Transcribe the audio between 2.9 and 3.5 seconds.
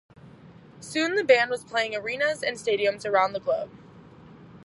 around the